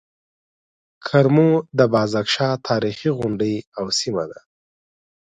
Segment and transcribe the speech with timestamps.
[1.05, 4.39] کرمو د بازک شاه تاريخي غونډۍ او سيمه ده.